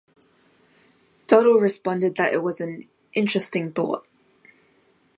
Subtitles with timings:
[1.27, 4.03] Dodell responded that it was an "interesting thought".